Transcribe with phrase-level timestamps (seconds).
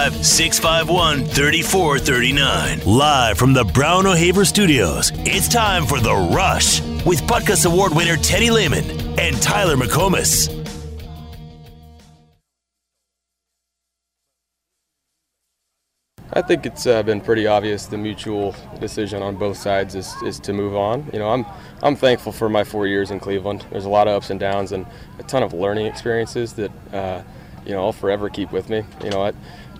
[0.00, 2.80] 651 3439.
[2.84, 8.16] Live from the Brown O'Haver Studios, it's time for The Rush with Butkus Award winner
[8.16, 8.84] Teddy Lehman
[9.20, 10.50] and Tyler McComas.
[16.32, 20.40] I think it's uh, been pretty obvious the mutual decision on both sides is, is
[20.40, 21.08] to move on.
[21.12, 21.46] You know, I'm
[21.84, 23.64] I'm thankful for my four years in Cleveland.
[23.70, 24.86] There's a lot of ups and downs and
[25.20, 27.22] a ton of learning experiences that uh,
[27.64, 28.82] you know I'll forever keep with me.
[29.04, 29.32] You know, I,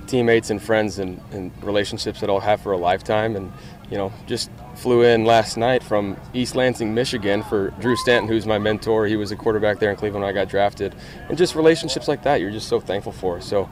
[0.07, 3.37] teammates and friends and, and relationships that I'll have for a lifetime.
[3.37, 3.53] And
[3.91, 8.47] you know, just flew in last night from East Lansing, Michigan for Drew Stanton, who's
[8.47, 9.07] my mentor.
[9.07, 10.95] He was a quarterback there in Cleveland when I got drafted.
[11.29, 13.41] And just relationships like that, you're just so thankful for.
[13.41, 13.69] So,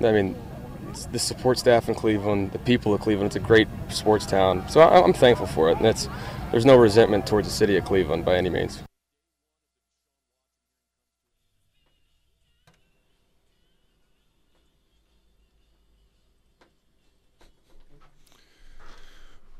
[0.00, 0.36] I mean,
[1.12, 3.28] the support staff in Cleveland, the people of Cleveland.
[3.28, 5.76] It's a great sports town, so I'm thankful for it.
[5.76, 6.08] And that's
[6.52, 8.85] there's no resentment towards the city of Cleveland by any means.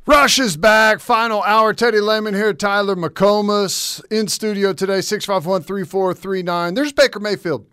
[0.08, 1.00] Rush is back.
[1.00, 1.74] Final hour.
[1.74, 2.52] Teddy Lehman here.
[2.54, 5.00] Tyler McComas in studio today.
[5.00, 6.74] 651 3439.
[6.74, 7.66] There's Baker Mayfield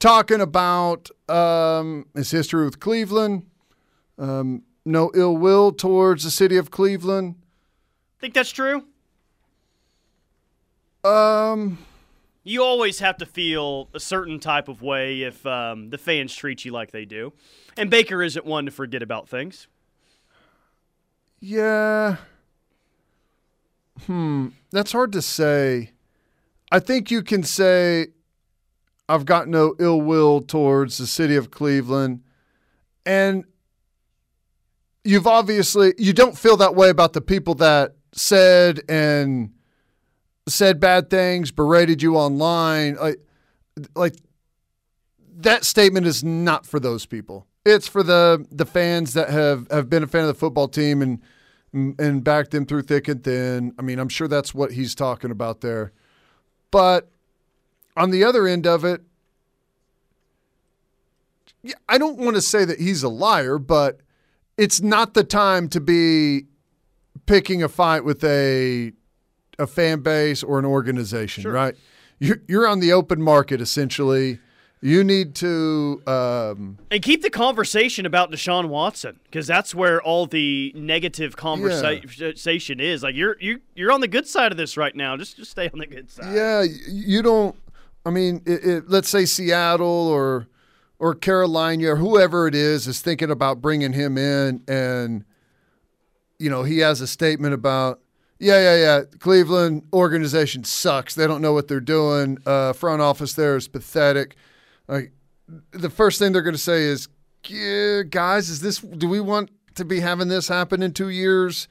[0.00, 3.46] talking about um, his history with Cleveland.
[4.18, 7.36] Um, no ill will towards the city of Cleveland.
[8.18, 8.84] Think that's true?
[11.04, 11.78] Um,
[12.42, 16.64] you always have to feel a certain type of way if um, the fans treat
[16.64, 17.32] you like they do.
[17.76, 19.68] And Baker isn't one to forget about things.
[21.44, 22.18] Yeah.
[24.06, 24.48] Hmm.
[24.70, 25.90] That's hard to say.
[26.70, 28.06] I think you can say
[29.08, 32.22] I've got no ill will towards the city of Cleveland.
[33.04, 33.44] And
[35.02, 39.52] you've obviously you don't feel that way about the people that said and
[40.48, 42.94] said bad things, berated you online.
[42.94, 43.18] Like
[43.96, 44.14] like
[45.38, 47.48] that statement is not for those people.
[47.64, 51.02] It's for the the fans that have, have been a fan of the football team
[51.02, 51.20] and
[51.72, 53.74] and backed them through thick and thin.
[53.78, 55.92] I mean, I'm sure that's what he's talking about there.
[56.70, 57.10] But
[57.96, 59.02] on the other end of it,
[61.88, 64.00] I don't want to say that he's a liar, but
[64.58, 66.46] it's not the time to be
[67.26, 68.92] picking a fight with a
[69.58, 71.52] a fan base or an organization, sure.
[71.52, 71.76] right?
[72.18, 74.38] You're, you're on the open market essentially
[74.84, 80.26] you need to um, and keep the conversation about Deshaun Watson because that's where all
[80.26, 82.84] the negative conversation yeah.
[82.84, 83.02] is.
[83.04, 85.16] Like you're you you're on the good side of this right now.
[85.16, 86.34] Just just stay on the good side.
[86.34, 87.54] Yeah, you don't.
[88.04, 90.48] I mean, it, it, let's say Seattle or
[90.98, 95.24] or Carolina or whoever it is is thinking about bringing him in, and
[96.40, 98.00] you know he has a statement about.
[98.40, 99.02] Yeah, yeah, yeah.
[99.20, 101.14] Cleveland organization sucks.
[101.14, 102.38] They don't know what they're doing.
[102.44, 104.34] Uh, front office there is pathetic
[104.88, 105.12] like
[105.70, 107.08] the first thing they're going to say is,
[107.46, 108.78] yeah, guys, is this?
[108.78, 111.68] Do we want to be having this happen in two years?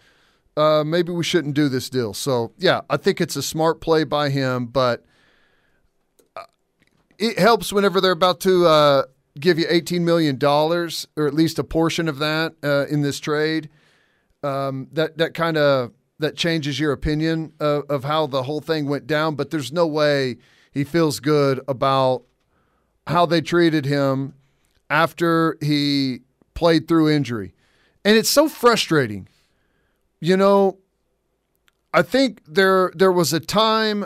[0.58, 2.14] Uh, maybe we shouldn't do this deal.
[2.14, 5.06] So yeah, I think it's a smart play by him, but
[6.36, 6.44] uh,
[7.18, 9.04] it helps whenever they're about to uh,
[9.40, 13.20] give you eighteen million dollars, or at least a portion of that uh, in this
[13.20, 13.70] trade.
[14.44, 18.90] Um, that that kind of that changes your opinion of, of how the whole thing
[18.90, 19.36] went down.
[19.36, 20.38] But there's no way
[20.72, 22.24] he feels good about
[23.08, 24.34] how they treated him
[24.90, 26.20] after he
[26.54, 27.54] played through injury.
[28.04, 29.28] And it's so frustrating.
[30.20, 30.78] You know,
[31.94, 34.06] I think there there was a time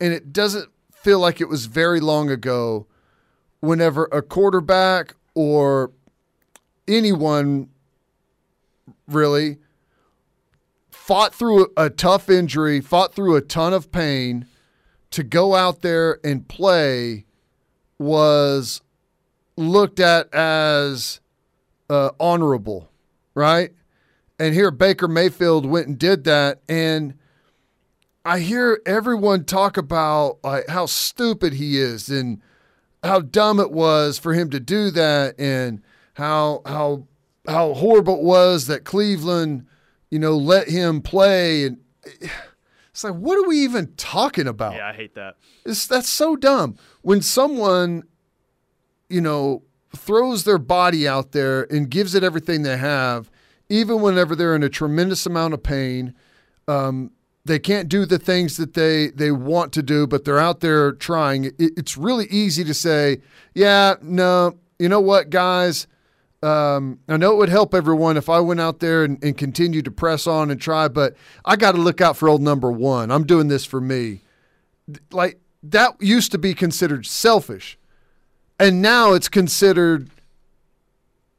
[0.00, 2.86] and it doesn't feel like it was very long ago
[3.60, 5.92] whenever a quarterback or
[6.88, 7.68] anyone
[9.06, 9.58] really
[10.90, 14.46] fought through a tough injury, fought through a ton of pain
[15.10, 17.25] to go out there and play
[17.98, 18.80] was
[19.56, 21.20] looked at as
[21.88, 22.88] uh, honorable,
[23.34, 23.72] right?
[24.38, 27.14] And here Baker Mayfield went and did that, and
[28.24, 32.42] I hear everyone talk about like how stupid he is and
[33.02, 35.82] how dumb it was for him to do that, and
[36.14, 37.06] how how
[37.48, 39.66] how horrible it was that Cleveland,
[40.10, 41.78] you know, let him play and.
[42.96, 44.74] It's like, what are we even talking about?
[44.74, 45.36] Yeah, I hate that.
[45.66, 46.78] It's, that's so dumb.
[47.02, 48.04] When someone,
[49.10, 49.64] you know,
[49.94, 53.30] throws their body out there and gives it everything they have,
[53.68, 56.14] even whenever they're in a tremendous amount of pain,
[56.68, 57.10] um,
[57.44, 60.92] they can't do the things that they they want to do, but they're out there
[60.92, 61.44] trying.
[61.44, 63.20] It, it's really easy to say,
[63.54, 65.86] yeah, no, you know what, guys
[66.46, 69.84] um, I know it would help everyone if I went out there and, and continued
[69.86, 71.14] to press on and try, but
[71.44, 73.10] I got to look out for old number one.
[73.10, 74.20] I'm doing this for me.
[75.10, 77.78] Like that used to be considered selfish,
[78.58, 80.10] and now it's considered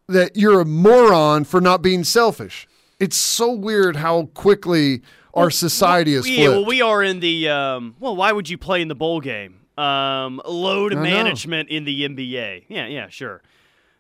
[0.08, 2.68] that you're a moron for not being selfish.
[3.00, 5.02] It's so weird how quickly
[5.34, 8.16] our society is Yeah, well, we are in the um, well.
[8.16, 9.60] Why would you play in the bowl game?
[9.78, 12.66] Um, load management in the NBA.
[12.68, 13.44] Yeah, yeah, sure.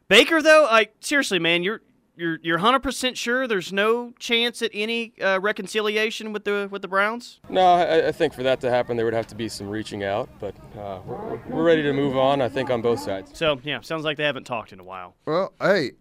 [0.08, 1.82] Baker, though, like seriously, man, you're
[2.16, 6.82] you're you're hundred percent sure there's no chance at any uh, reconciliation with the with
[6.82, 7.40] the Browns.
[7.50, 10.04] No, I, I think for that to happen, there would have to be some reaching
[10.04, 10.30] out.
[10.40, 12.42] But uh, we're, we're ready to move on.
[12.42, 13.38] I think on both sides.
[13.38, 15.16] So yeah, sounds like they haven't talked in a while.
[15.26, 15.92] Well, hey,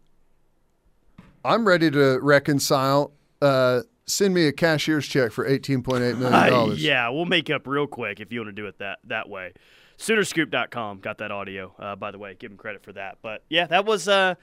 [1.44, 3.12] I'm ready to reconcile.
[3.43, 6.25] Uh, send me a cashier's check for $18.8 million.
[6.32, 9.29] Uh, yeah, we'll make up real quick if you want to do it that that
[9.29, 9.53] way.
[9.98, 11.75] Soonerscoop.com got that audio.
[11.78, 13.19] Uh, by the way, give him credit for that.
[13.22, 14.08] But yeah, that was.
[14.08, 14.34] Uh,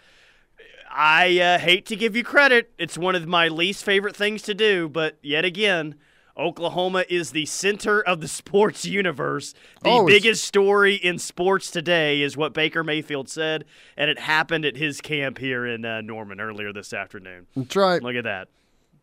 [0.90, 2.72] I uh, hate to give you credit.
[2.78, 5.96] It's one of my least favorite things to do, but yet again,
[6.38, 9.54] Oklahoma is the center of the sports universe.
[9.84, 13.66] The Oh, biggest story in sports today is what Baker Mayfield said,
[13.98, 17.48] and it happened at his camp here in uh, Norman earlier this afternoon.
[17.56, 18.02] That's right.
[18.02, 18.48] Look at that.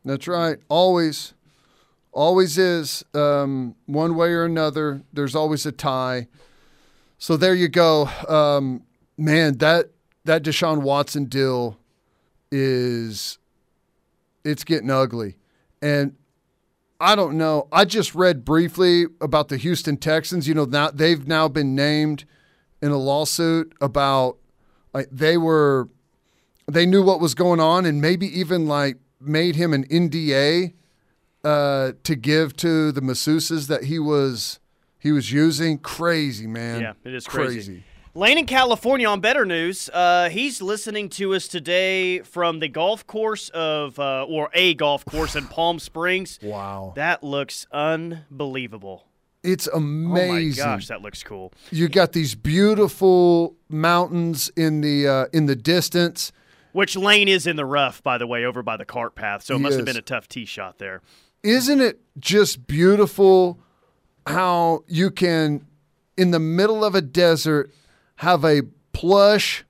[0.05, 0.59] That's right.
[0.69, 1.35] Always,
[2.13, 5.03] always is um, one way or another.
[5.13, 6.29] There's always a tie.
[7.19, 8.09] So there you go.
[8.29, 8.83] Um,
[9.17, 9.91] man, that
[10.25, 11.79] that Deshaun Watson deal
[12.51, 13.39] is
[14.45, 15.37] it's getting ugly,
[15.83, 16.17] and
[17.01, 17.69] I don't know.
[17.73, 20.49] I just read briefly about the Houston Texans.
[20.49, 22.25] You know, now they've now been named
[22.83, 24.39] in a lawsuit about
[24.93, 25.89] like they were
[26.67, 30.73] they knew what was going on and maybe even like made him an NDA
[31.45, 34.59] uh, to give to the masseuses that he was
[34.99, 35.79] he was using.
[35.79, 36.81] Crazy man.
[36.81, 37.85] Yeah, it is crazy.
[38.13, 39.89] Lane in California on Better News.
[39.93, 45.05] Uh, he's listening to us today from the golf course of, uh, or a golf
[45.05, 46.41] course in Palm Springs.
[46.43, 49.07] Wow, That looks unbelievable.
[49.43, 50.63] it's amazing.
[50.65, 51.53] Oh my gosh, that looks cool.
[51.71, 56.33] You got these beautiful mountains in the uh, in the distance.
[56.73, 59.43] Which Lane is in the rough, by the way, over by the cart path.
[59.43, 61.01] So it He must have been a tough tee shot there.
[61.43, 63.59] Isn't it just beautiful
[64.27, 65.67] how you can,
[66.17, 67.73] in the middle of a desert,
[68.17, 69.65] have a plush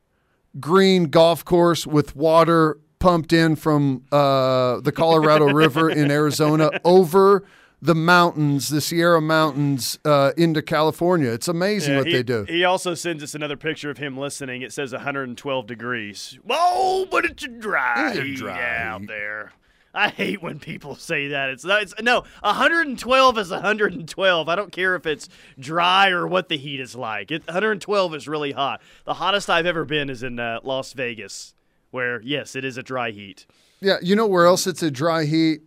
[0.59, 7.45] green golf course with water pumped in from uh, the Colorado River in Arizona over
[7.83, 11.31] the mountains, the Sierra Mountains, uh, into California?
[11.31, 12.45] It's amazing what he, they do.
[12.45, 14.63] He also sends us another picture of him listening.
[14.63, 16.39] It says 112 degrees.
[16.49, 19.53] Oh, but it's dry, It's dry out there.
[19.93, 21.51] I hate when people say that.
[21.51, 24.49] It's, it's no 112 is 112.
[24.49, 25.29] I don't care if it's
[25.59, 27.31] dry or what the heat is like.
[27.31, 28.81] It, 112 is really hot.
[29.05, 31.55] The hottest I've ever been is in uh, Las Vegas,
[31.91, 33.47] where yes, it is a dry heat.
[33.81, 35.63] Yeah, you know where else it's a dry heat?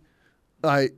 [0.62, 0.90] I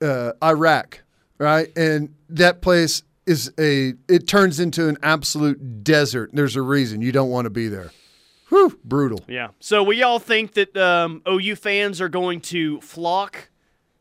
[0.00, 1.02] uh, Iraq,
[1.38, 1.68] right?
[1.76, 6.30] And that place is a it turns into an absolute desert.
[6.32, 7.90] There's a reason you don't want to be there.
[8.52, 9.20] Whew, brutal.
[9.28, 9.48] Yeah.
[9.60, 13.48] So we all think that um, OU fans are going to flock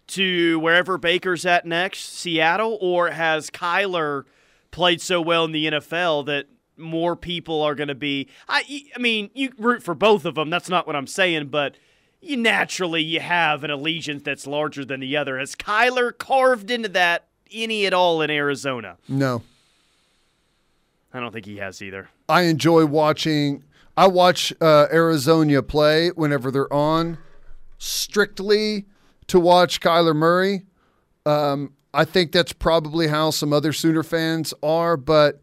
[0.08, 4.26] to wherever Baker's at next, Seattle, or has Kyler
[4.72, 8.28] played so well in the NFL that more people are going to be?
[8.50, 10.50] I, I mean, you root for both of them.
[10.50, 11.78] That's not what I'm saying, but
[12.20, 15.40] you naturally you have an allegiance that's larger than the other.
[15.40, 18.98] Has Kyler carved into that any at all in Arizona?
[19.08, 19.44] No.
[21.14, 22.10] I don't think he has either.
[22.28, 23.64] I enjoy watching
[23.98, 27.18] I watch uh, Arizona play whenever they're on
[27.78, 28.86] strictly
[29.28, 30.64] to watch Kyler Murray.
[31.26, 35.42] Um, I think that's probably how some other Sooner fans are, but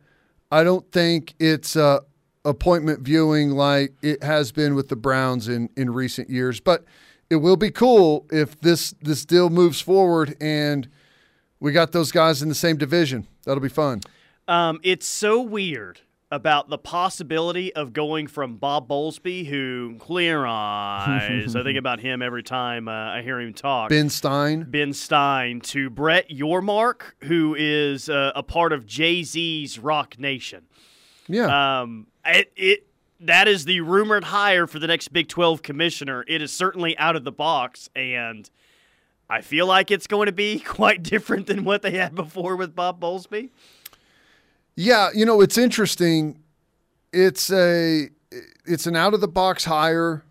[0.51, 2.01] I don't think it's uh,
[2.45, 6.61] appointment viewing like it has been with the Browns in, in recent years.
[6.61, 6.85] But
[7.29, 10.89] it will be cool if this this deal moves forward and
[11.61, 13.27] we got those guys in the same division.
[13.45, 14.01] That'll be fun.
[14.47, 21.57] Um, it's so weird about the possibility of going from Bob Bowlesby, who clear eyes,
[21.57, 23.89] I think about him every time uh, I hear him talk.
[23.89, 24.67] Ben Stein.
[24.69, 30.67] Ben Stein to Brett Yormark, who is uh, a part of Jay Z's Roc Nation.
[31.29, 31.81] Yeah.
[31.81, 32.87] Um, it, it
[33.21, 36.25] that is the rumored hire for the next Big Twelve commissioner.
[36.29, 38.49] It is certainly out of the box, and
[39.31, 42.75] I feel like it's going to be quite different than what they had before with
[42.75, 43.51] Bob Bowlesby.
[44.81, 46.39] Yeah, you know, it's interesting.
[47.13, 48.11] It's a
[48.65, 50.23] it's an out of the box hire.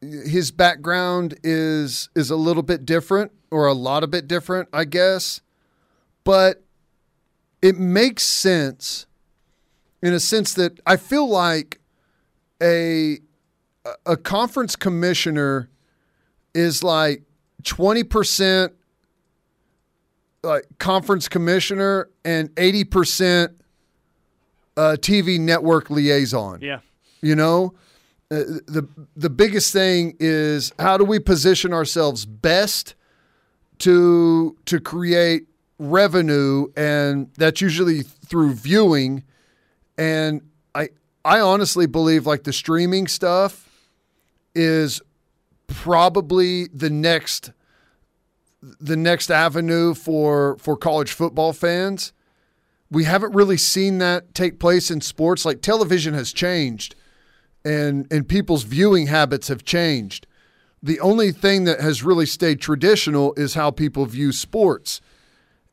[0.00, 4.84] His background is is a little bit different or a lot of bit different, I
[4.84, 5.40] guess.
[6.22, 6.62] But
[7.60, 9.06] it makes sense
[10.00, 11.80] in a sense that I feel like
[12.62, 13.18] a
[14.06, 15.68] a conference commissioner
[16.54, 17.24] is like
[17.64, 18.70] 20%
[20.42, 23.54] like conference commissioner and 80%
[24.76, 26.60] uh, TV network liaison.
[26.60, 26.80] Yeah.
[27.20, 27.74] You know,
[28.30, 32.94] Uh, the the biggest thing is how do we position ourselves best
[33.78, 35.42] to to create
[35.78, 39.22] revenue, and that's usually through viewing.
[39.98, 40.40] And
[40.74, 40.88] I
[41.26, 43.68] I honestly believe like the streaming stuff
[44.54, 45.02] is
[45.66, 47.52] probably the next
[48.62, 52.12] the next avenue for for college football fans.
[52.90, 55.44] We haven't really seen that take place in sports.
[55.44, 56.94] Like television has changed
[57.64, 60.26] and and people's viewing habits have changed.
[60.82, 65.00] The only thing that has really stayed traditional is how people view sports.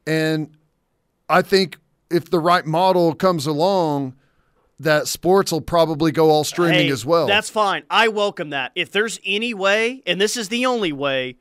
[0.05, 0.55] And
[1.27, 1.77] I think
[2.11, 4.15] if the right model comes along,
[4.79, 7.27] that sports will probably go all streaming Hey, as well.
[7.27, 7.83] That's fine.
[7.89, 8.71] I welcome that.
[8.75, 11.37] If there's any way, and this is the only way,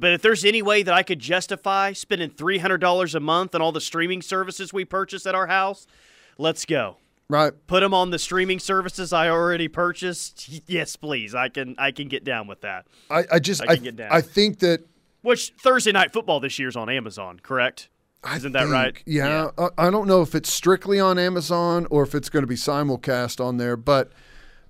[0.00, 3.72] but if there's any way that I could justify spending $300 a month on all
[3.72, 5.86] the streaming services we purchase at our house,
[6.38, 6.96] let's go.
[7.28, 7.52] right.
[7.66, 10.48] Put them on the streaming services I already purchased.
[10.66, 11.34] Yes, please.
[11.34, 12.86] I can I can get down with that.
[13.10, 14.08] I, I just I I, can get down.
[14.10, 14.84] I think that
[15.22, 17.88] Which Thursday night football this year's on Amazon, correct?
[18.34, 19.02] Isn't that think- right?
[19.06, 22.48] Yeah, I, I don't know if it's strictly on Amazon or if it's going to
[22.48, 24.10] be simulcast on there, but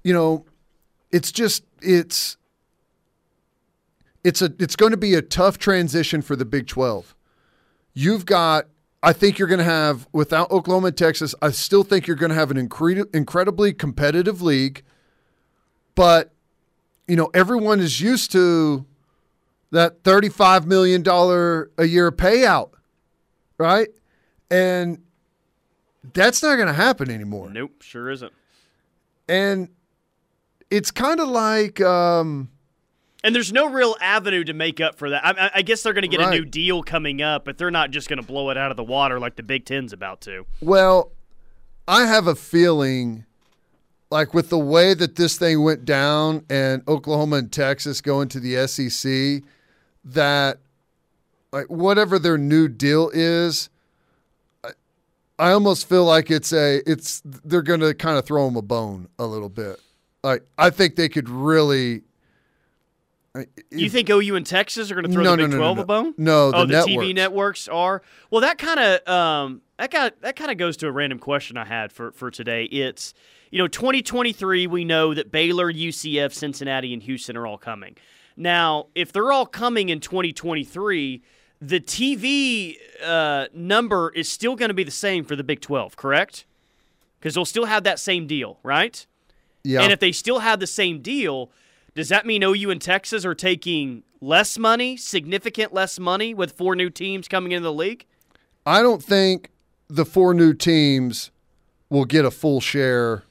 [0.04, 0.44] you know,
[1.10, 2.36] it's just it's
[4.28, 7.14] it's a it's going to be a tough transition for the Big 12.
[7.94, 8.66] You've got
[9.02, 12.30] I think you're going to have without Oklahoma and Texas, I still think you're going
[12.30, 14.82] to have an incre- incredibly competitive league,
[15.94, 16.32] but
[17.06, 18.84] you know, everyone is used to
[19.70, 22.70] that $35 million a year payout
[23.58, 23.88] right?
[24.50, 25.02] And
[26.14, 27.50] that's not going to happen anymore.
[27.50, 28.32] Nope, sure isn't.
[29.28, 29.68] And
[30.70, 32.50] it's kind of like, um,
[33.24, 35.24] And there's no real avenue to make up for that.
[35.26, 37.90] I, I- guess they're going to get a new deal coming up, but they're not
[37.90, 40.46] just going to blow it out of the water like the Big Ten's about to.
[40.60, 41.10] well,
[41.88, 43.24] I have a feeling
[44.10, 48.40] like with the way that this thing went down and Oklahoma and Texas going to
[48.40, 49.42] the SEC,
[50.04, 50.58] that
[51.52, 53.68] like whatever their new deal is,
[54.62, 54.70] I,
[55.38, 58.62] I almost feel like it's a it's they're going to kind of throw them a
[58.62, 59.80] bone a little bit.
[60.22, 62.02] Like I think they could really.
[63.38, 65.58] I- You think OU and Texas are going to throw No, the Big no, no,
[65.58, 65.82] Twelve no.
[65.82, 66.14] a bone?
[66.16, 67.14] No, the oh, the TV networks.
[67.14, 68.02] networks are.
[68.30, 71.56] Well, that kind of um, that got that kind of goes to a random question
[71.56, 72.64] I had for for today.
[72.64, 73.14] It's
[73.50, 74.66] you know 2023.
[74.66, 77.96] We know that Baylor, UCF, Cincinnati, and Houston are all coming.
[78.36, 81.22] Now, if they're all coming in 2023,
[81.60, 85.96] the TV uh, number is still going to be the same for the Big 12,
[85.96, 86.46] correct?
[87.18, 89.04] Because they'll still have that same deal, right?
[89.64, 91.50] yeah, And if they still have the same deal,
[91.98, 96.76] does that mean OU and Texas are taking less money, significant less money, with four
[96.76, 98.06] new teams coming into the league?
[98.64, 99.50] I don't think
[99.88, 101.32] the four new teams
[101.90, 103.24] will get a full share.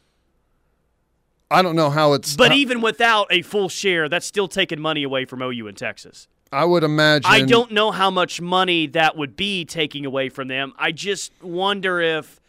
[1.49, 2.35] I don't know how it's.
[2.35, 6.27] But even without a full share, that's still taking money away from OU and Texas.
[6.51, 7.31] I would imagine.
[7.31, 10.73] I don't know how much money that would be taking away from them.
[10.77, 12.41] I just wonder if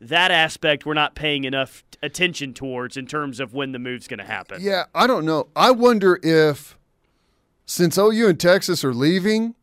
[0.00, 4.18] that aspect we're not paying enough attention towards in terms of when the move's going
[4.18, 4.58] to happen.
[4.60, 5.48] Yeah, I don't know.
[5.54, 6.78] I wonder if
[7.66, 9.54] since OU and Texas are leaving,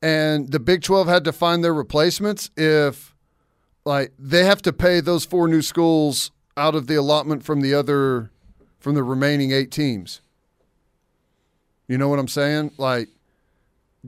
[0.00, 3.14] and the Big Twelve had to find their replacements, if
[3.84, 7.74] like they have to pay those four new schools out of the allotment from the
[7.74, 8.30] other
[8.78, 10.20] from the remaining eight teams.
[11.88, 12.72] You know what I'm saying?
[12.78, 13.08] Like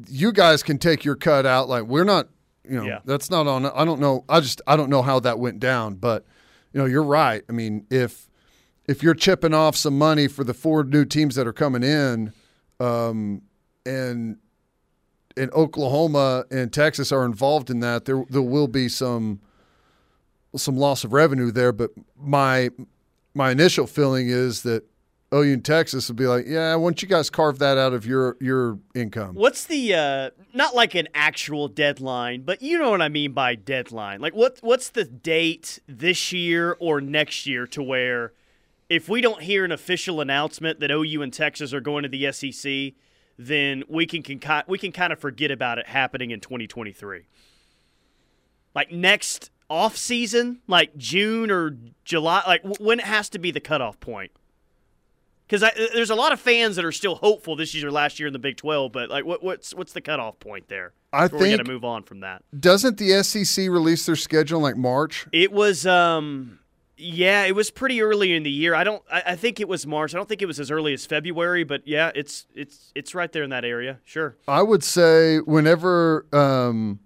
[0.08, 1.68] you guys can take your cut out.
[1.68, 2.28] Like we're not,
[2.68, 2.98] you know, Yeah.
[3.04, 3.66] that's not on.
[3.66, 4.24] I don't know.
[4.28, 6.24] I just I don't know how that went down, but
[6.72, 7.42] you know, you're right.
[7.48, 8.28] I mean, if
[8.86, 12.32] if you're chipping off some money for the four new teams that are coming in,
[12.80, 13.42] um,
[13.86, 14.36] and
[15.36, 19.40] and Oklahoma and Texas are involved in that, there there will be some
[20.56, 21.72] some loss of revenue there.
[21.72, 22.70] But my
[23.34, 24.84] my initial feeling is that
[25.32, 28.04] OU and Texas will be like, yeah, why don't you guys carve that out of
[28.04, 29.34] your your income?
[29.34, 33.54] What's the uh not like an actual deadline, but you know what I mean by
[33.54, 34.20] deadline.
[34.20, 38.32] Like what what's the date this year or next year to where
[38.88, 42.32] if we don't hear an official announcement that OU and Texas are going to the
[42.32, 42.94] SEC,
[43.38, 47.22] then we can, can we can kind of forget about it happening in 2023.
[48.74, 53.60] Like next off season, like June or July, like when it has to be the
[53.60, 54.32] cutoff point.
[55.50, 58.28] Because there's a lot of fans that are still hopeful this year or last year
[58.28, 60.92] in the Big 12, but like, what, what's what's the cutoff point there?
[61.12, 62.44] I think we got to move on from that.
[62.58, 65.26] doesn't the SEC release their schedule in like March?
[65.32, 66.60] It was, um,
[66.96, 68.76] yeah, it was pretty early in the year.
[68.76, 70.14] I don't, I, I think it was March.
[70.14, 73.32] I don't think it was as early as February, but yeah, it's it's it's right
[73.32, 73.98] there in that area.
[74.04, 74.36] Sure.
[74.46, 77.00] I would say whenever um,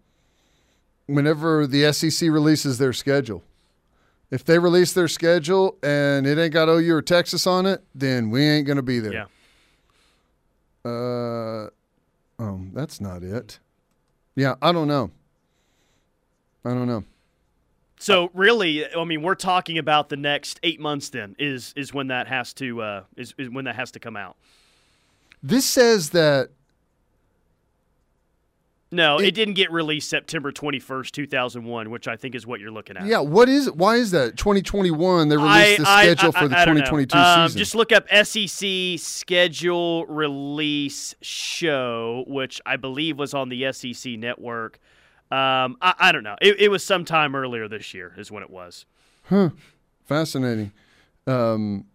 [1.06, 3.42] whenever the SEC releases their schedule,
[4.34, 8.30] If they release their schedule and it ain't got OU or Texas on it, then
[8.30, 9.12] we ain't going to be there.
[9.12, 9.24] Yeah.
[10.84, 11.70] Uh,
[12.40, 13.60] oh, that's not it.
[14.34, 15.12] Yeah, I don't know.
[16.64, 17.04] I don't know.
[18.00, 21.10] So really, I mean, we're talking about the next eight months.
[21.10, 24.16] Then is is when that has to uh, is, is when that has to come
[24.16, 24.36] out.
[25.44, 26.50] This says that
[28.94, 32.34] No, it, It- didn't get released September twenty first, two thousand one, which I think
[32.34, 33.06] is what you're looking at.
[33.06, 33.70] yeah, what is?
[33.70, 34.36] Why is that?
[34.36, 36.80] 2021 they released the schedule I- for the I don't know.
[36.84, 37.58] 2022 Um, season.
[37.58, 44.78] Just look up SEC schedule release show, which I believe was on the SEC network.
[45.30, 46.36] Um, I, I don't know.
[46.40, 48.86] It, it was sometime earlier this year, is when it was.
[49.24, 49.50] Huh.
[50.04, 50.70] Fascinating.
[51.26, 51.86] Um,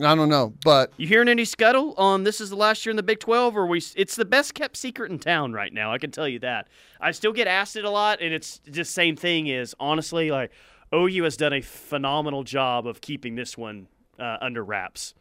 [0.00, 2.96] I don't know, but You hearing any scuttle on this is the last year in
[2.96, 5.92] the Big 12 or we it's the best kept secret in town right now.
[5.92, 6.68] I can tell you that.
[7.00, 10.50] I still get asked it a lot and it's just same thing is honestly like
[10.92, 13.86] OU has done a phenomenal job of keeping this one
[14.18, 15.14] uh, under wraps.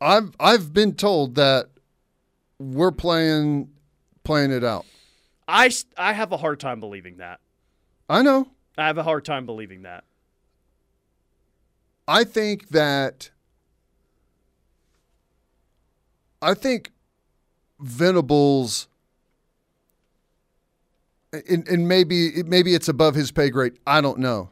[0.00, 1.68] I've I've been told that
[2.58, 3.70] we're playing
[4.24, 4.86] playing it out.
[5.46, 7.40] I I have a hard time believing that.
[8.08, 8.48] I know.
[8.78, 10.04] I have a hard time believing that.
[12.08, 13.30] I think that
[16.42, 16.90] I think
[17.78, 18.88] Venables
[21.32, 23.74] and, and maybe maybe it's above his pay grade.
[23.86, 24.50] I don't know,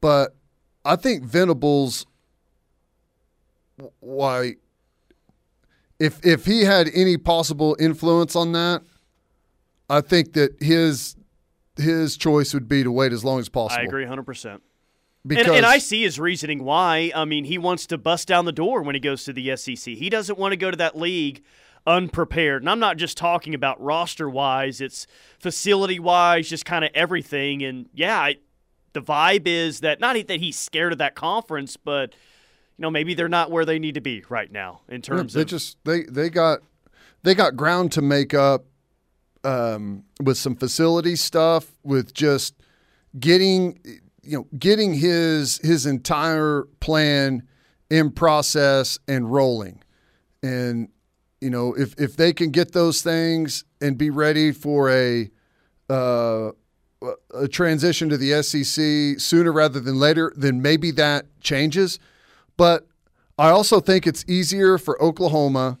[0.00, 0.34] but
[0.84, 2.06] I think Venables.
[4.00, 4.56] Why?
[5.98, 8.82] If if he had any possible influence on that,
[9.88, 11.16] I think that his
[11.76, 13.80] his choice would be to wait as long as possible.
[13.80, 14.60] I agree 100%.
[15.26, 17.12] Because And, and I see his reasoning why.
[17.14, 19.94] I mean, he wants to bust down the door when he goes to the SEC.
[19.94, 21.42] He doesn't want to go to that league
[21.86, 22.62] unprepared.
[22.62, 25.06] And I'm not just talking about roster wise, it's
[25.38, 27.62] facility wise, just kind of everything.
[27.62, 28.36] And yeah, I,
[28.92, 32.14] the vibe is that not that he's scared of that conference, but
[32.78, 35.42] you know maybe they're not where they need to be right now in terms they
[35.42, 36.60] of just they they got
[37.22, 38.64] they got ground to make up
[39.44, 42.54] um, with some facility stuff with just
[43.18, 43.80] getting
[44.28, 47.42] you know getting his his entire plan
[47.90, 49.82] in process and rolling
[50.42, 50.88] and
[51.40, 55.30] you know if if they can get those things and be ready for a
[55.88, 56.50] uh,
[57.34, 61.98] a transition to the SEC sooner rather than later, then maybe that changes.
[62.56, 62.86] But
[63.38, 65.78] I also think it's easier for Oklahoma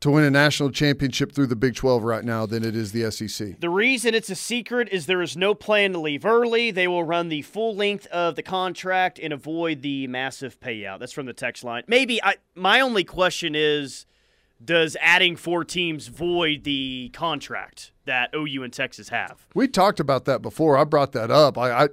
[0.00, 3.10] to win a national championship through the Big 12 right now than it is the
[3.10, 3.58] SEC.
[3.58, 6.70] The reason it's a secret is there is no plan to leave early.
[6.70, 11.00] They will run the full length of the contract and avoid the massive payout.
[11.00, 11.82] That's from the text line.
[11.88, 14.06] Maybe I my only question is
[14.64, 19.46] does adding four teams void the contract that OU and Texas have?
[19.54, 20.76] We talked about that before.
[20.76, 21.56] I brought that up.
[21.58, 21.88] I, I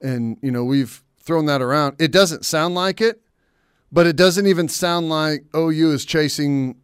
[0.00, 1.96] and you know we've thrown that around.
[1.98, 3.20] It doesn't sound like it,
[3.90, 6.76] but it doesn't even sound like OU is chasing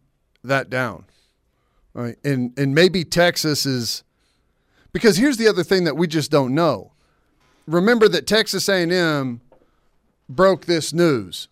[0.43, 1.05] that down.
[1.95, 4.03] All right, and and maybe Texas is
[4.93, 6.91] because here's the other thing that we just don't know.
[7.67, 9.41] Remember that Texas A&M
[10.27, 11.47] broke this news.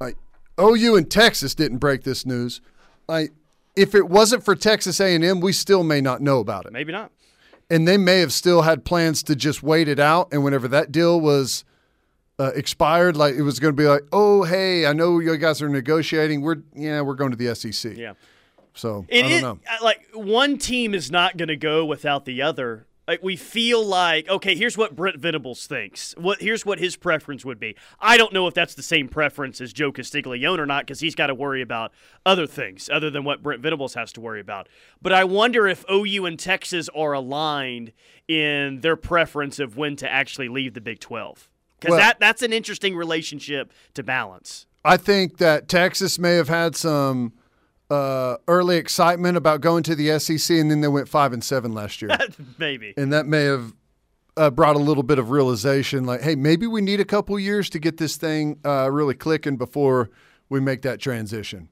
[0.00, 0.16] Like
[0.60, 2.60] OU and Texas didn't break this news.
[3.08, 3.32] Like
[3.76, 7.12] if it wasn't for Texas A&M, we still may not know about it Maybe not.
[7.70, 10.28] and they may have still had plans to just wait it out.
[10.32, 11.64] And whenever that deal was
[12.40, 15.60] uh, expired, like it was going to be like, oh, hey, I know you guys
[15.62, 16.40] are negotiating.
[16.40, 17.96] We're yeah, we're going to the SEC.
[17.96, 18.14] Yeah.
[18.74, 19.58] So It I don't is- know.
[19.70, 22.86] uh, like one team is not going to go without the other.
[23.08, 26.14] Like we feel like okay, here's what Brent Venables thinks.
[26.16, 27.74] What here's what his preference would be.
[27.98, 31.16] I don't know if that's the same preference as Joe Castiglione or not because he's
[31.16, 31.90] got to worry about
[32.24, 34.68] other things other than what Brent Venables has to worry about.
[35.02, 37.90] But I wonder if OU and Texas are aligned
[38.28, 41.48] in their preference of when to actually leave the Big Twelve
[41.80, 44.66] because Well- that that's an interesting relationship to balance.
[44.84, 47.32] I think that Texas may have had some
[47.90, 51.72] uh, early excitement about going to the SEC, and then they went five and seven
[51.72, 52.16] last year,
[52.58, 52.94] Maybe.
[52.96, 53.74] and that may have.
[54.36, 57.68] Uh, brought a little bit of realization, like, hey, maybe we need a couple years
[57.68, 60.08] to get this thing uh, really clicking before
[60.48, 61.68] we make that transition.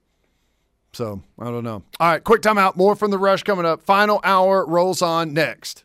[0.92, 1.84] So I don't know.
[2.00, 2.76] All right, quick timeout.
[2.76, 3.82] More from the rush coming up.
[3.84, 5.84] Final hour rolls on next.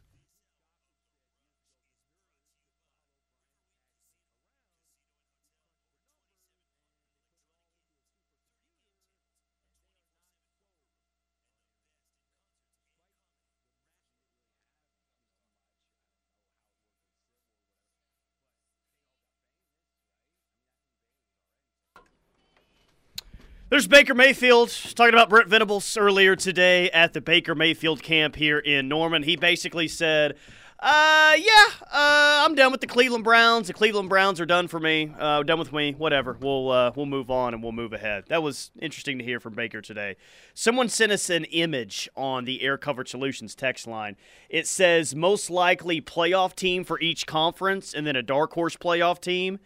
[23.73, 28.59] There's Baker Mayfield talking about Brent Venables earlier today at the Baker Mayfield camp here
[28.59, 29.23] in Norman.
[29.23, 30.35] He basically said,
[30.79, 31.65] Uh, yeah.
[31.91, 33.65] Uh, I'm done with the Cleveland Browns.
[33.65, 35.11] The Cleveland Browns are done for me.
[35.17, 35.93] Uh, done with me.
[35.93, 36.37] Whatever.
[36.39, 38.25] We'll uh, we'll move on and we'll move ahead.
[38.27, 40.17] That was interesting to hear from Baker today.
[40.53, 44.17] Someone sent us an image on the Air Covered Solutions text line.
[44.49, 49.19] It says most likely playoff team for each conference, and then a dark horse playoff
[49.19, 49.57] team.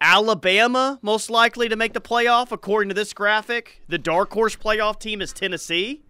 [0.00, 3.82] Alabama most likely to make the playoff according to this graphic.
[3.88, 6.02] The dark horse playoff team is Tennessee.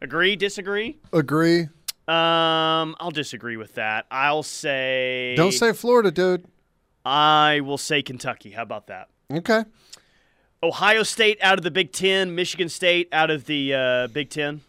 [0.00, 0.34] Agree?
[0.34, 0.98] Disagree?
[1.12, 1.68] Agree.
[2.08, 4.06] Um, I'll disagree with that.
[4.10, 5.34] I'll say.
[5.36, 6.44] Don't say Florida, dude.
[7.04, 8.50] I will say Kentucky.
[8.50, 9.08] How about that?
[9.32, 9.64] Okay.
[10.62, 12.34] Ohio State out of the Big Ten.
[12.34, 14.60] Michigan State out of the uh, Big Ten.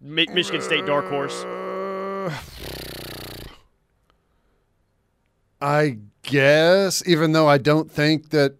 [0.00, 1.44] Mi- Michigan State dark horse.
[5.60, 8.56] I guess, even though I don't think that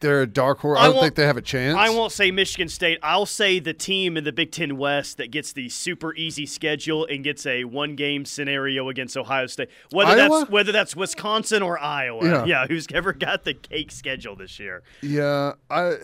[0.00, 1.78] they're a dark horse, I, I don't think they have a chance.
[1.78, 2.98] I won't say Michigan State.
[3.02, 7.06] I'll say the team in the Big Ten West that gets the super easy schedule
[7.06, 9.70] and gets a one-game scenario against Ohio State.
[9.90, 10.40] Whether Iowa?
[10.40, 12.46] that's whether that's Wisconsin or Iowa.
[12.46, 12.66] Yeah.
[12.66, 14.82] who's ever got the cake schedule this year?
[15.00, 15.96] Yeah, I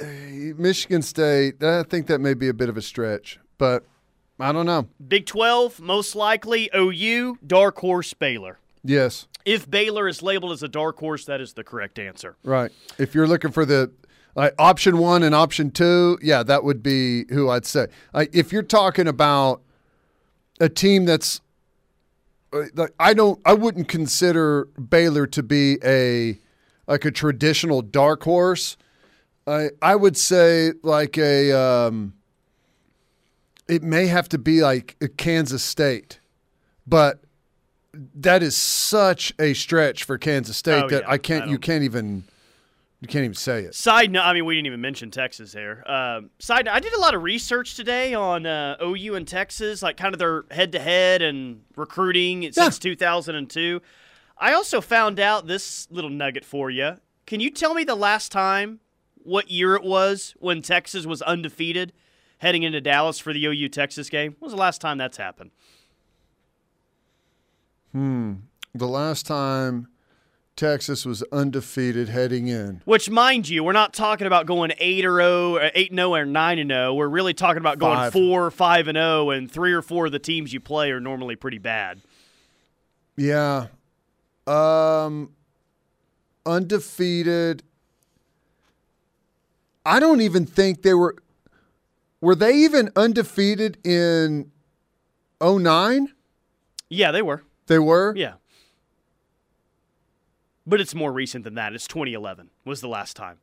[0.57, 1.63] Michigan State.
[1.63, 3.85] I think that may be a bit of a stretch, but
[4.39, 4.89] I don't know.
[5.07, 8.59] Big 12, most likely OU, dark horse Baylor.
[8.83, 12.37] Yes, If Baylor is labeled as a dark horse, that is the correct answer.
[12.43, 12.71] right.
[12.99, 13.91] If you're looking for the
[14.59, 17.87] option one and option two, yeah, that would be who I'd say.
[18.15, 19.63] If you're talking about
[20.61, 21.41] a team that's
[22.53, 26.39] uh, like I don't, I wouldn't consider Baylor to be a
[26.87, 28.77] like a traditional dark horse.
[29.47, 32.15] I I would say like a um,
[33.69, 36.21] it may have to be like Kansas State,
[36.87, 37.23] but
[37.93, 41.11] that is such a stretch for Kansas State Oh, that yeah.
[41.11, 41.45] I can't.
[41.45, 42.25] I you can't even.
[43.01, 43.75] You can't even say it.
[43.75, 45.91] Side note, I mean, we didn't even mention Texas there.
[45.91, 49.83] Um, side note, I did a lot of research today on uh, OU and Texas,
[49.83, 53.81] like kind of their head to head and recruiting since 2002.
[54.37, 56.97] I also found out this little nugget for you.
[57.27, 58.81] Can you tell me the last time,
[59.17, 61.95] what year it was when Texas was undefeated
[62.39, 64.37] heading into Dallas for the OU Texas game?
[64.39, 65.53] When was the last time that's happened?
[67.93, 69.89] The last time
[70.57, 72.83] Texas was undefeated heading in.
[72.85, 76.15] Which, mind you, we're not talking about going eight or zero, or eight and zero,
[76.15, 76.95] or nine and zero.
[76.95, 78.13] We're really talking about going Five.
[78.13, 81.37] four, five and zero, and three or four of the teams you play are normally
[81.37, 82.01] pretty bad.
[83.17, 83.67] Yeah.
[84.47, 85.31] Um
[86.47, 87.63] undefeated.
[89.85, 91.17] I don't even think they were
[92.21, 94.51] were they even undefeated in
[95.43, 96.09] 09?
[96.91, 97.43] Yeah, they were.
[97.71, 98.13] They were?
[98.17, 98.35] Yeah,
[100.67, 101.73] but it's more recent than that.
[101.73, 103.39] It's 2011 was the last time.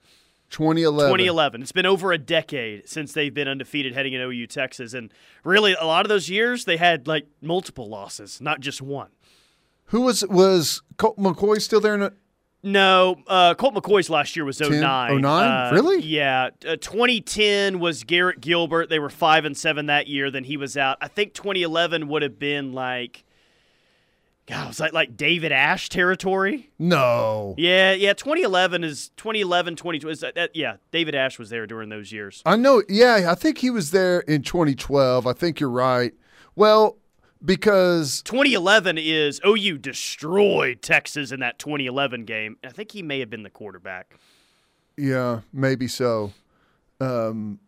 [0.49, 1.07] 2011.
[1.09, 1.61] 2011.
[1.61, 5.13] It's been over a decade since they've been undefeated heading in OU Texas, and
[5.45, 9.09] really a lot of those years they had like multiple losses, not just one.
[9.85, 12.11] Who was was Colt McCoy still there in a,
[12.63, 15.21] No, uh, Colt McCoy's last year was 09.
[15.21, 15.25] 09?
[15.25, 16.01] Uh, Really?
[16.01, 16.49] Yeah.
[16.67, 18.89] Uh, 2010 was Garrett Gilbert.
[18.89, 20.29] They were 5 and 7 that year.
[20.29, 20.97] Then he was out.
[20.99, 23.23] I think 2011 would have been like,
[24.47, 26.69] God, was like, like David Ash territory.
[26.79, 27.53] No.
[27.57, 28.13] Yeah, yeah.
[28.13, 30.11] 2011 is 2011, 2012.
[30.11, 32.41] Is that, that- yeah, David Ash was there during those years.
[32.45, 32.81] I know.
[32.87, 35.27] Yeah, I think he was there in 2012.
[35.27, 36.13] I think you're right.
[36.55, 36.97] Well,
[37.43, 42.55] because 2011 is OU destroyed Texas in that 2011 game.
[42.63, 44.15] I think he may have been the quarterback.
[44.95, 46.31] Yeah, maybe so.
[46.99, 47.59] Um,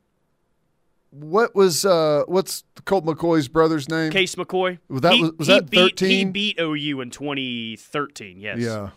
[1.12, 4.12] what was uh, what's Colt McCoy's brother's name?
[4.12, 4.80] Case McCoy.
[4.90, 8.40] Was that- he, was- was he that beat, He beat OU in 2013.
[8.40, 8.60] Yes.
[8.60, 8.90] Yeah.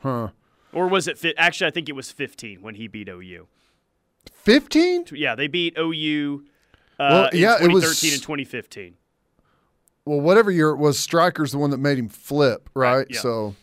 [0.00, 0.28] Huh.
[0.72, 1.18] Or was it?
[1.18, 3.46] Fi- Actually, I think it was 15 when he beat OU.
[4.32, 5.04] Fifteen?
[5.12, 6.44] Yeah, they beat OU.
[6.98, 8.94] Uh, Well, in yeah, it 2013 was- and 2015.
[10.06, 12.96] Well, whatever year it was, Striker's the one that made him flip, right?
[12.98, 13.20] Right, yeah.
[13.20, 13.54] So,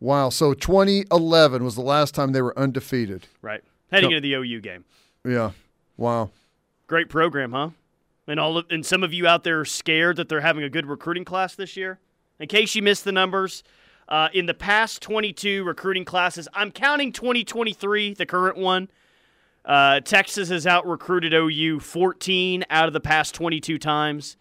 [0.00, 0.28] wow.
[0.30, 3.28] So 2011 was the last time they were undefeated.
[3.42, 3.62] Right.
[3.90, 4.84] Heading into the OU game.
[5.26, 5.50] Yeah.
[5.96, 6.30] Wow.
[6.86, 7.70] Great program, huh?
[8.26, 10.70] And all of, and some of you out there are scared that they're having a
[10.70, 11.98] good recruiting class this year.
[12.38, 13.62] In case you missed the numbers,
[14.08, 18.90] uh, in the past 22 recruiting classes, I'm counting 2023, the current one.
[19.64, 24.36] Uh, Texas has out recruited OU 14 out of the past 22 times.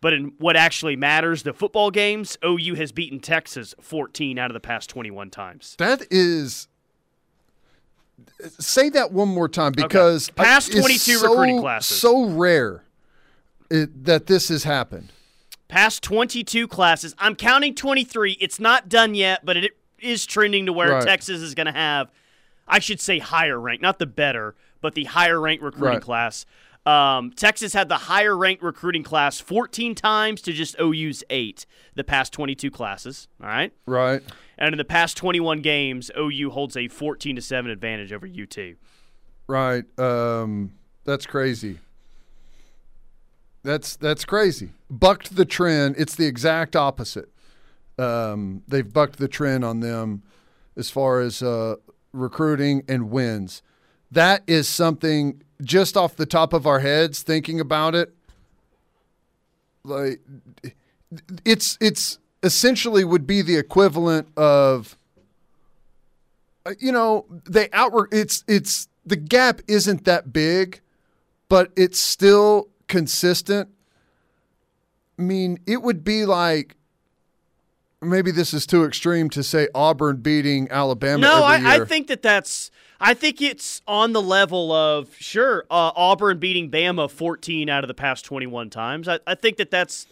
[0.00, 4.54] But in what actually matters, the football games, OU has beaten Texas 14 out of
[4.54, 5.76] the past 21 times.
[5.78, 6.68] That is.
[8.58, 11.98] Say that one more time because I- Past it's 22 so, recruiting classes.
[12.00, 12.82] So rare
[13.70, 15.12] it, that this has happened.
[15.68, 17.14] past 22 classes.
[17.18, 18.32] I'm counting 23.
[18.40, 21.04] It's not done yet, but it is trending to where Right.
[21.06, 22.10] Texas is going to have,
[22.66, 26.02] I should say, higher rank, not the better, but the higher rank recruiting Right.
[26.02, 26.44] class.
[26.84, 31.64] Um, Texas had the higher ranked recruiting class 14 times to just OU's eight
[31.94, 33.28] the past 22 classes.
[33.40, 33.72] All right.
[33.86, 34.22] Right.
[34.58, 38.58] And in the past 21 games, OU holds a 14 to 7 advantage over UT.
[39.46, 39.84] Right.
[39.98, 40.72] Um,
[41.04, 41.78] that's crazy.
[43.64, 44.70] That's that's crazy.
[44.90, 45.94] Bucked the trend.
[45.96, 47.28] It's the exact opposite.
[47.96, 50.22] Um, they've bucked the trend on them
[50.76, 51.76] as far as uh,
[52.12, 53.62] recruiting and wins.
[54.10, 58.14] That is something just off the top of our heads, thinking about it.
[59.84, 60.20] Like
[61.44, 64.96] it's it's essentially would be the equivalent of
[66.66, 70.80] uh, you know they outwork it's it's the gap isn't that big
[71.48, 73.68] but it's still consistent
[75.18, 76.76] i mean it would be like
[78.02, 81.76] maybe this is too extreme to say auburn beating alabama No, I.
[81.76, 82.70] I think that that's.
[83.00, 87.88] I think it's on the level of sure uh, Auburn beating Bama 14 out of
[87.88, 89.08] the past 21 times.
[89.08, 90.06] I, I think that that's.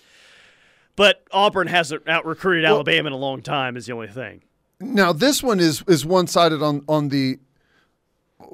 [0.96, 3.76] But Auburn hasn't out recruited Alabama in a long time.
[3.76, 4.42] Is the only thing.
[4.80, 7.38] now this one is is one sided on on the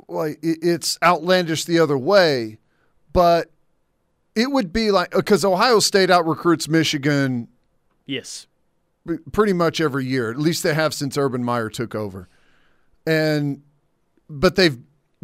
[0.09, 2.59] like it's outlandish the other way
[3.13, 3.51] but
[4.35, 7.49] it would be like because ohio state out recruits michigan
[8.05, 8.47] Yes.
[9.33, 10.31] Pretty much every year.
[10.31, 12.29] At least they have since Urban Meyer took over.
[13.07, 13.63] And
[14.29, 14.79] but they've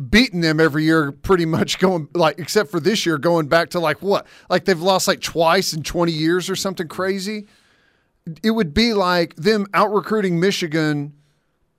[0.09, 3.81] beaten them every year pretty much going like except for this year going back to
[3.81, 4.27] like what?
[4.49, 7.47] Like they've lost like twice in 20 years or something crazy.
[8.43, 11.15] It would be like them out recruiting Michigan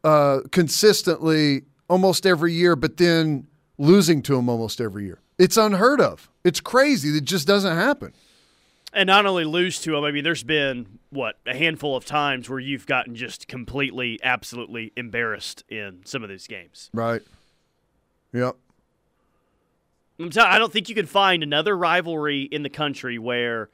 [0.04, 5.20] uh, consistently almost every year, but then losing to them almost every year.
[5.38, 6.30] It's unheard of.
[6.44, 7.18] It's crazy.
[7.18, 8.14] It just doesn't happen.
[8.92, 12.50] And not only lose to them, I mean, there's been, what, a handful of times
[12.50, 16.90] where you've gotten just completely, absolutely embarrassed in some of these games.
[16.94, 17.22] Right.
[18.34, 18.56] Yep.
[20.20, 23.70] I'm tell- I don't think you can find another rivalry in the country where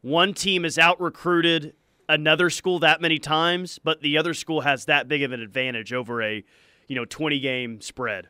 [0.00, 1.74] one team has out recruited
[2.08, 5.92] another school that many times, but the other school has that big of an advantage
[5.92, 6.44] over a,
[6.88, 8.28] you know, 20 game spread.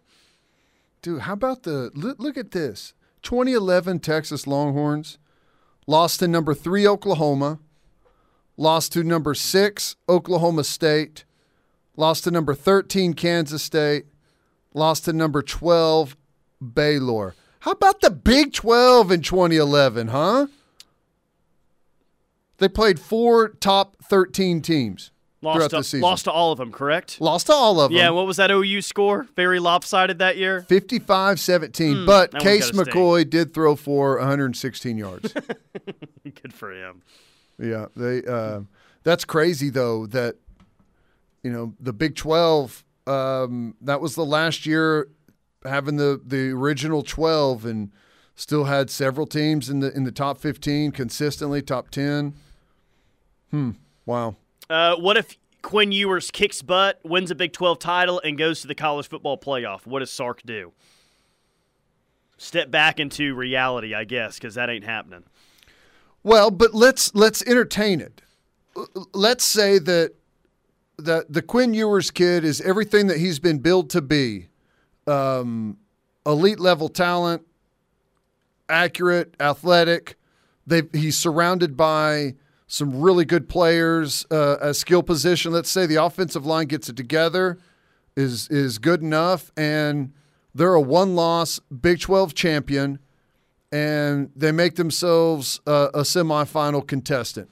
[1.00, 2.94] Dude, how about the look, look at this?
[3.22, 5.18] 2011 Texas Longhorns
[5.86, 7.58] lost to number 3 Oklahoma,
[8.56, 11.24] lost to number 6 Oklahoma State,
[11.96, 14.06] lost to number 13 Kansas State,
[14.74, 16.16] lost to number 12
[16.74, 17.34] Baylor.
[17.60, 20.46] How about the Big 12 in 2011, huh?
[22.58, 25.10] They played four top 13 teams
[25.40, 26.00] Lost throughout to, the season.
[26.02, 27.20] lost to all of them, correct?
[27.20, 27.98] Lost to all of them.
[27.98, 29.26] Yeah, what was that OU score?
[29.34, 30.62] Very lopsided that year?
[30.62, 32.06] 55 17.
[32.06, 32.70] but Hmm, that one's Case.
[32.70, 35.32] McCoy did throw for 116 yards.
[36.24, 37.02] Good for him.
[37.58, 37.86] Yeah.
[37.96, 38.24] they.
[38.24, 38.60] Uh,
[39.04, 40.36] that's crazy, though, that,
[41.42, 45.08] you know, the Big 12, um, that was the last year
[45.64, 47.90] having the, the original 12 and
[48.34, 52.34] still had several teams in the in the top 15 consistently, top 10.
[53.50, 53.70] Hmm.
[54.06, 54.36] Wow.
[54.70, 58.66] Uh, what if Quinn Ewers kicks butt, wins a Big 12 title, and goes to
[58.66, 59.86] the college football playoff?
[59.86, 60.72] What does Sark do?
[62.38, 65.24] Step back into reality, I guess, because that ain't happening.
[66.22, 68.22] Well, but let's let's entertain it.
[69.12, 70.14] Let's say that
[70.98, 74.48] that the Quinn Ewers kid is everything that he's been billed to be.
[75.06, 75.78] Um,
[76.24, 77.42] elite level talent,
[78.68, 80.16] accurate, athletic.
[80.66, 82.36] They he's surrounded by
[82.68, 85.52] some really good players, uh, a skill position.
[85.52, 87.58] Let's say the offensive line gets it together,
[88.16, 90.12] is is good enough, and
[90.54, 93.00] they're a one loss Big Twelve champion
[93.72, 97.48] and they make themselves uh, a semifinal contestant.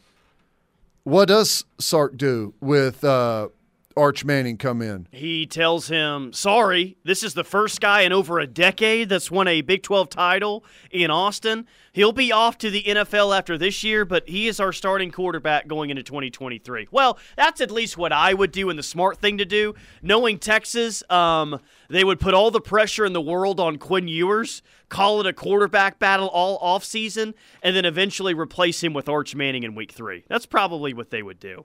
[1.04, 3.48] What does Sark do with uh,
[3.96, 5.08] Arch Manning come in?
[5.10, 9.48] He tells him, Sorry, this is the first guy in over a decade that's won
[9.48, 11.66] a Big 12 title in Austin.
[11.92, 15.66] He'll be off to the NFL after this year, but he is our starting quarterback
[15.66, 16.86] going into 2023.
[16.92, 19.74] Well, that's at least what I would do and the smart thing to do.
[20.02, 24.62] Knowing Texas, um, they would put all the pressure in the world on Quinn Ewers,
[24.88, 29.64] call it a quarterback battle all offseason, and then eventually replace him with Arch Manning
[29.64, 30.24] in week three.
[30.28, 31.64] That's probably what they would do.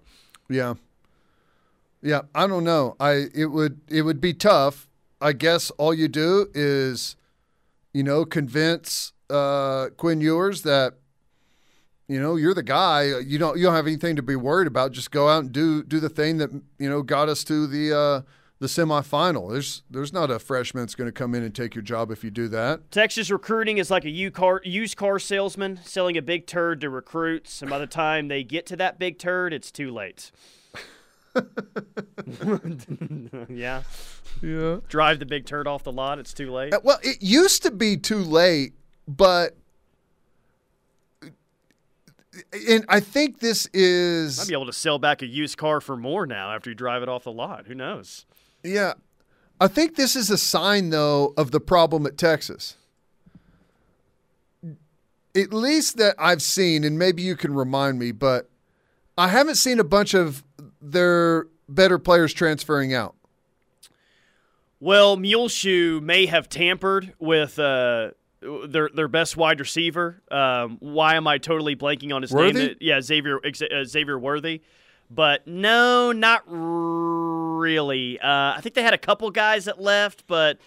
[0.50, 0.76] Yeah,
[2.06, 2.22] yeah.
[2.34, 2.96] I don't know.
[3.00, 4.88] I it would it would be tough.
[5.20, 7.16] I guess all you do is,
[7.94, 10.96] you know, convince uh, Quinn Ewers that,
[12.08, 13.20] you know, you're the guy.
[13.20, 14.92] You don't you don't have anything to be worried about.
[14.92, 17.98] Just go out and do do the thing that you know got us to the
[17.98, 18.22] uh,
[18.60, 19.52] the semifinal.
[19.52, 22.24] There's there's not a freshman that's going to come in and take your job if
[22.24, 22.92] you do that.
[22.92, 26.90] Texas recruiting is like a used car, used car salesman selling a big turd to
[26.90, 30.32] recruits, and by the time they get to that big turd, it's too late.
[33.50, 33.84] yeah,
[34.42, 34.78] Yeah.
[34.88, 36.20] drive the big turd off the lot.
[36.20, 36.74] It's too late.
[36.74, 38.74] Uh, Well, it used to be too late
[39.08, 39.56] but
[42.68, 45.80] and I think this is I Might be able to sell back a used car
[45.80, 47.68] for more now after you drive it off the lot.
[47.68, 48.26] Who knows?
[48.64, 48.94] Yeah.
[49.62, 52.76] I think this is a sign, though, of the problem at Texas.
[55.34, 58.50] At least that I've seen, and maybe you can remind me, but
[59.18, 60.44] I haven't seen a bunch of
[60.82, 63.16] their better players transferring out.
[64.80, 68.12] Well, Muleshoe may have tampered with uh,
[68.42, 70.22] their their best wide receiver.
[70.30, 72.68] Um, why am I totally blanking on his Worthy?
[72.68, 72.76] name?
[72.80, 74.62] Yeah, Xavier uh, Xavier Worthy.
[75.10, 78.20] But no, not really.
[78.20, 80.58] Uh, I think they had a couple guys that left, but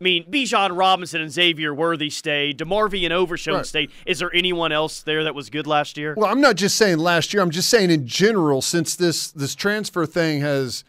[0.00, 2.58] I mean, Bijan Robinson and Xavier Worthy stayed.
[2.58, 3.66] DeMarvion Overshown Right.
[3.66, 3.90] stayed.
[4.06, 6.14] Is there anyone else there that was good last year?
[6.16, 7.42] Well, I'm not just saying last year.
[7.42, 10.84] I'm just saying in general, since this this transfer thing has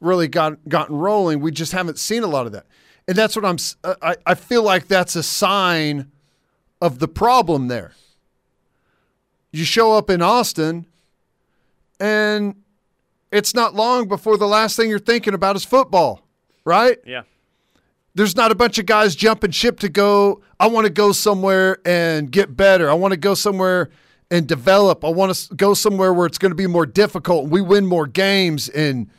[0.00, 2.66] really got gotten rolling, we just haven't seen a lot of that,
[3.06, 3.56] and that's what I'm.
[3.84, 6.10] uh, I I feel like that's a sign
[6.80, 7.92] of the problem there.
[9.52, 10.86] You show up in Austin,
[12.00, 12.56] and
[13.30, 16.22] it's not long before the last thing you're thinking about is football,
[16.64, 16.98] right?
[17.06, 17.22] Yeah.
[18.16, 20.40] There's not a bunch of guys jumping ship to go.
[20.58, 22.90] I want to go somewhere and get better.
[22.90, 23.90] I want to go somewhere
[24.30, 25.04] and develop.
[25.04, 27.84] I want to go somewhere where it's going to be more difficult and we win
[27.84, 28.70] more games.
[28.70, 29.10] And,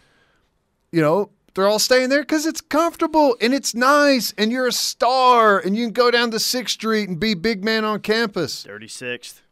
[0.91, 4.71] you know, they're all staying there because it's comfortable and it's nice and you're a
[4.71, 8.63] star and you can go down to 6th Street and be big man on campus.
[8.63, 9.43] Dirty sixth.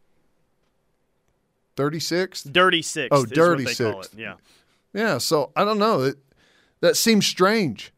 [1.76, 2.52] 36th?
[2.52, 3.16] Dirty sixth.
[3.16, 4.18] Oh, is dirty what they call sixth.
[4.18, 4.20] it.
[4.22, 4.34] Yeah.
[4.92, 5.18] Yeah.
[5.18, 6.02] So I don't know.
[6.02, 6.16] It,
[6.80, 7.92] that seems strange.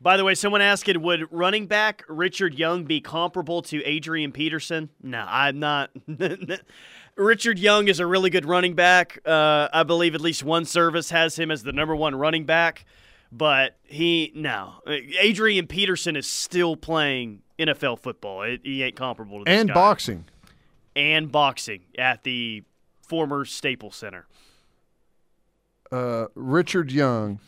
[0.00, 4.90] By the way, someone asking, would running back Richard Young be comparable to Adrian Peterson?
[5.02, 5.90] No, I'm not.
[7.16, 9.18] Richard Young is a really good running back.
[9.26, 12.84] Uh, I believe at least one service has him as the number one running back,
[13.32, 14.74] but he no.
[14.86, 18.42] Adrian Peterson is still playing NFL football.
[18.42, 19.74] It, he ain't comparable to this And guy.
[19.74, 20.24] boxing.
[20.94, 22.62] and boxing at the
[23.08, 24.26] former Staples Center.
[25.90, 27.40] uh, Richard Young.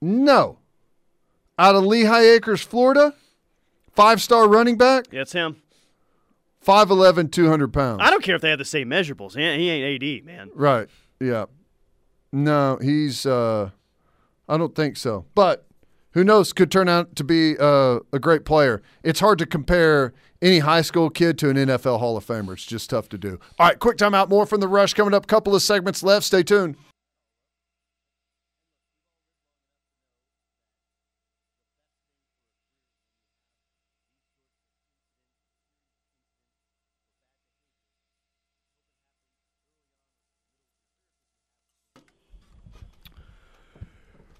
[0.00, 0.58] No.
[1.58, 3.14] Out of Lehigh Acres, Florida,
[3.94, 5.62] five star running back, Yeah, it's him.
[6.64, 8.00] 5'11, 200 pounds.
[8.04, 9.34] I don't care if they have the same measurables.
[9.34, 10.50] He, he ain't AD, man.
[10.54, 10.88] Right.
[11.18, 11.46] Yeah.
[12.32, 13.70] No, he's, uh,
[14.48, 15.24] I don't think so.
[15.34, 15.66] But
[16.12, 16.52] who knows?
[16.52, 18.82] Could turn out to be uh, a great player.
[19.02, 22.52] It's hard to compare any high school kid to an NFL Hall of Famer.
[22.52, 23.40] It's just tough to do.
[23.58, 24.28] All right, quick timeout.
[24.28, 25.26] More from the rush coming up.
[25.26, 26.26] Couple of segments left.
[26.26, 26.76] Stay tuned.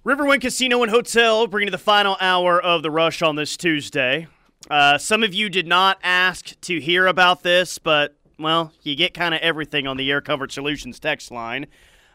[0.04, 4.28] Riverwind Casino and Hotel bringing you the final hour of the rush on this Tuesday.
[4.70, 9.12] Uh, some of you did not ask to hear about this, but, well, you get
[9.12, 11.66] kind of everything on the Air Covered Solutions text line.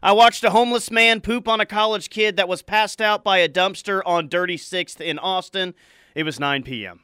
[0.02, 3.38] I watched a homeless man poop on a college kid that was passed out by
[3.38, 5.76] a dumpster on Dirty Sixth in Austin.
[6.16, 7.02] It was 9 p.m.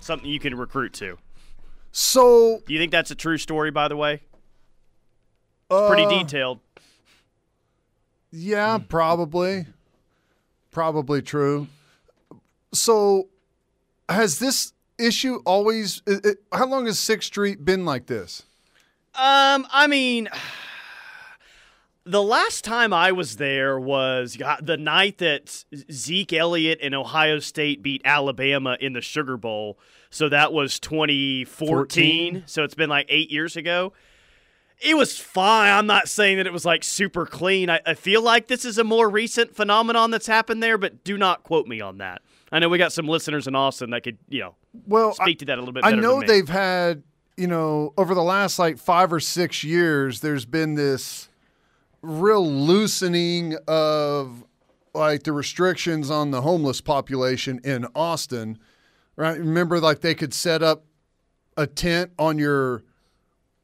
[0.00, 1.18] Something you can recruit to.
[1.92, 4.22] So, Do you think that's a true story, by the way?
[5.68, 6.58] Pretty uh, detailed.
[8.32, 9.66] Yeah, probably.
[10.70, 11.66] Probably true.
[12.72, 13.28] So,
[14.08, 16.02] has this issue always?
[16.06, 16.20] i-
[16.52, 18.44] i- how long has Sixth Street been like this?
[19.14, 20.28] Um, I mean,
[22.04, 27.82] the last time I was there was the night that Zeke Elliott and Ohio State
[27.82, 29.78] beat Alabama in the Sugar Bowl.
[30.10, 31.66] So that was 2014.
[32.34, 32.42] 14?
[32.46, 33.92] So it's been like eight years ago.
[34.80, 35.70] It was fine.
[35.72, 37.68] I'm not saying that it was like super clean.
[37.68, 41.18] I, I feel like this is a more recent phenomenon that's happened there, but do
[41.18, 42.22] not quote me on that.
[42.50, 44.54] I know we got some listeners in Austin that could, you know,
[44.86, 46.26] Well, speak I, to that a little bit I know than me.
[46.28, 47.02] they've had,
[47.36, 51.28] you know, over the last like five or six years, there's been this
[52.02, 54.44] real loosening of
[54.94, 58.58] like the restrictions on the homeless population in Austin.
[59.14, 59.38] Right?
[59.38, 60.84] Remember, like they could set up
[61.56, 62.82] a tent on your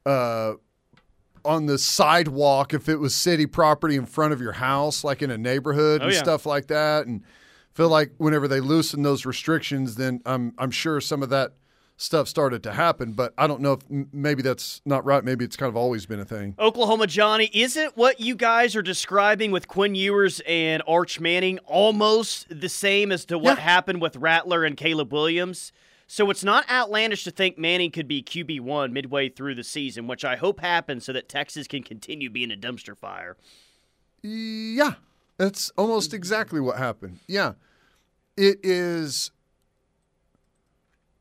[0.05, 0.53] uh
[1.47, 5.31] on the sidewalk if it was city property in front of your house, like in
[5.31, 6.19] a neighborhood Oh, and yeah.
[6.21, 7.07] stuff like that.
[7.07, 7.23] And
[7.73, 11.53] feel like whenever they loosen those restrictions, then I'm I'm sure some of that
[11.99, 13.13] stuff started to happen.
[13.13, 15.23] But I don't know if maybe that's not right.
[15.23, 16.53] Maybe it's kind of always been a thing.
[16.59, 22.45] Oklahoma Johnny, isn't what you guys are describing with Quinn Ewers and Arch Manning almost
[22.49, 23.63] the same as to what Yeah.
[23.63, 25.71] happened with Rattler and Caleb Williams?
[26.07, 30.23] So it's not outlandish to think Manning could be QB1 midway through the season, which
[30.23, 33.35] I hope happens so that Texas can continue being a dumpster fire.
[34.23, 34.93] Yeah,
[35.37, 37.19] that's almost exactly what happened.
[37.27, 37.53] Yeah,
[38.37, 39.31] it is.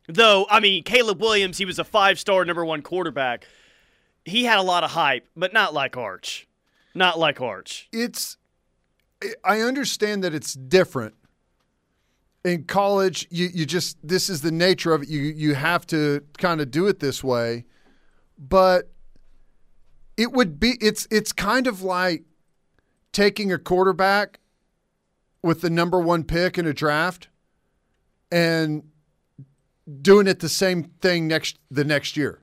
[0.09, 3.47] Though, I mean, Caleb Williams, he was a five star number one quarterback.
[4.24, 6.47] He had a lot of hype, but not like Arch.
[6.95, 7.89] Not like Arch.
[7.93, 8.37] It's
[9.45, 11.14] I understand that it's different.
[12.47, 15.09] In college, you, you just this is the nature of it.
[15.09, 17.64] You you have to kind of do it this way.
[18.38, 18.92] But
[20.16, 22.22] it would be it's it's kind of like
[23.11, 24.38] taking a quarterback
[25.42, 27.28] with the number one pick in a draft
[28.30, 28.84] and
[30.01, 32.42] doing it the same thing next the next year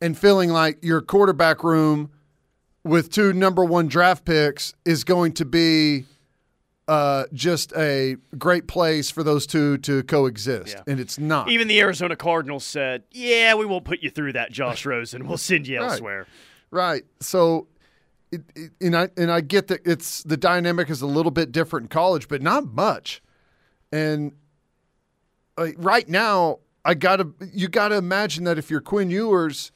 [0.00, 2.10] and feeling like your quarterback room
[2.84, 6.04] with two number one draft picks is going to be
[6.90, 10.82] uh, just a great place for those two to coexist, Yeah.
[10.92, 11.48] and it's not.
[11.48, 15.28] Even the Arizona Cardinals said, "Yeah, we won't put you through that, Josh Rosen.
[15.28, 15.90] We'll send you Right.
[15.92, 16.26] elsewhere."
[16.72, 17.04] Right.
[17.20, 17.68] So,
[18.32, 21.52] it, it, and I and I get that it's the dynamic is a little bit
[21.52, 23.22] different in college, but not much.
[23.92, 24.32] And
[25.76, 29.72] right now, I gotta you gotta imagine that if you're Quinn Ewers,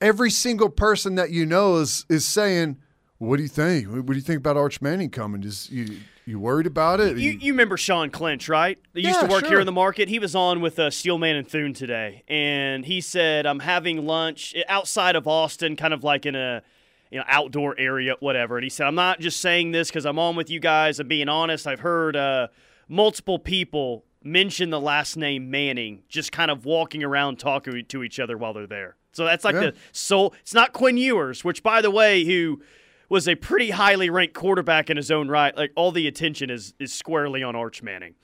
[0.00, 2.78] every single person that you know is is saying,
[3.18, 3.86] "What do you think?
[3.88, 5.42] What do you think about Arch Manning coming?
[5.44, 8.78] Is you you worried about it?" You, you remember Sean Clinch, right?
[8.94, 10.08] They used to work here in the market.
[10.08, 14.54] He was on with uh, Steelman and Thune today, and he said, "I'm having lunch
[14.68, 16.62] outside of Austin, kind of like in a."
[17.10, 18.58] You know, outdoor area, whatever.
[18.58, 21.00] And he said, "I'm not just saying this because I'm on with you guys.
[21.00, 21.66] I'm being honest.
[21.66, 22.48] I've heard uh,
[22.86, 28.20] multiple people mention the last name Manning, just kind of walking around talking to each
[28.20, 28.96] other while they're there.
[29.12, 29.60] So that's like Yeah.
[29.70, 30.34] the soul.
[30.42, 32.60] It's not Quinn Ewers, which, by the way, who
[33.08, 35.56] was a pretty highly ranked quarterback in his own right.
[35.56, 38.14] Like all the attention is is squarely on Arch Manning.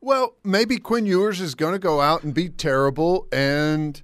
[0.00, 4.02] Well, maybe Quinn Ewers is going to go out and be terrible, and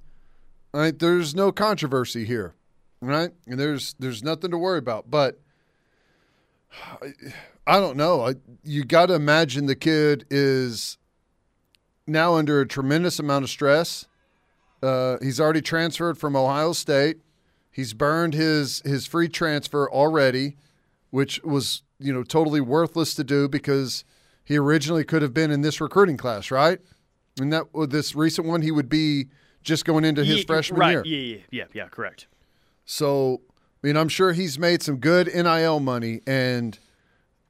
[0.73, 2.55] right, there's no controversy here,
[3.01, 3.31] right?
[3.45, 5.11] And there's there's nothing to worry about.
[5.11, 5.39] But
[7.67, 8.25] I, don't know.
[8.25, 10.97] I, you got to imagine the kid is
[12.07, 14.07] now under a tremendous amount of stress.
[14.81, 17.17] Uh, he's already transferred from Ohio State.
[17.71, 20.57] He's burned his his free transfer already,
[21.09, 24.03] which was you know totally worthless to do because
[24.43, 26.79] he originally could have been in this recruiting class, right?
[27.39, 29.27] And that this recent one, he would be
[29.63, 31.03] just going into his Ye- freshman right, year.
[31.05, 32.27] Yeah, yeah, yeah, yeah, correct.
[32.85, 33.41] So,
[33.83, 36.77] I mean, I'm sure he's made some good NIL money, and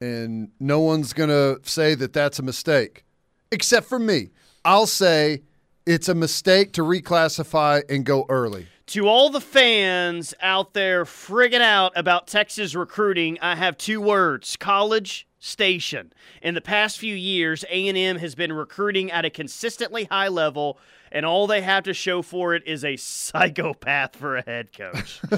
[0.00, 3.04] and no one's gonna say that that's a mistake,
[3.50, 4.30] except for me.
[4.64, 5.42] I'll say
[5.86, 8.68] it's a mistake to reclassify and go early.
[8.86, 14.56] To all the fans out there frigging out about Texas recruiting, I have two words:
[14.56, 16.12] college station.
[16.42, 20.78] In the past few years, A&M has been recruiting at a consistently high level,
[21.10, 25.20] and all they have to show for it is a psychopath for a head coach.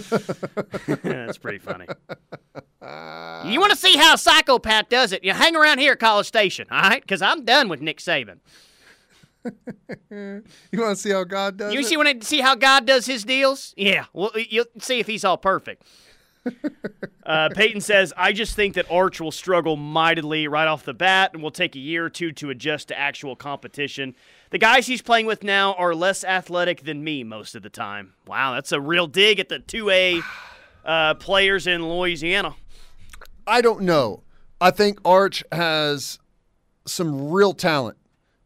[1.02, 1.86] That's pretty funny.
[2.82, 5.24] You want to see how a psychopath does it?
[5.24, 7.00] You hang around here at College Station, all right?
[7.00, 8.40] Because I'm done with Nick Saban.
[10.10, 13.06] You want to see how God does You see want to see how God does
[13.06, 13.74] his deals?
[13.76, 15.82] Yeah, well, you'll see if he's all perfect.
[17.26, 21.30] uh, Peyton says, "I just think that Arch will struggle mightily right off the bat,
[21.32, 24.14] and will take a year or two to adjust to actual competition.
[24.50, 28.12] The guys he's playing with now are less athletic than me most of the time.
[28.26, 30.20] Wow, that's a real dig at the two A
[30.84, 32.54] uh, players in Louisiana.
[33.46, 34.22] I don't know.
[34.60, 36.18] I think Arch has
[36.86, 37.96] some real talent.